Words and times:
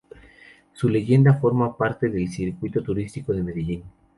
Su 0.73 0.89
leyenda 0.89 1.35
forma 1.39 1.77
parte 1.77 2.09
del 2.09 2.27
circuito 2.27 2.81
turístico 2.81 3.33
de 3.33 3.43
Medellín. 3.43 3.83